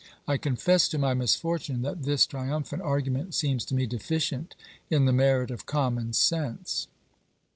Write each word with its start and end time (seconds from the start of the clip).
I 0.27 0.33
346 0.35 0.41
OBERMANN 0.41 0.41
confess, 0.41 0.89
to 0.89 0.97
my 0.97 1.13
misfortune, 1.13 1.81
that 1.83 2.01
this 2.05 2.25
triumphant 2.25 2.81
argument 2.81 3.35
seems 3.35 3.63
to 3.65 3.75
me 3.75 3.85
deficient 3.85 4.55
in 4.89 5.05
the 5.05 5.13
merit 5.13 5.51
of 5.51 5.67
common 5.67 6.13
sense. 6.13 6.87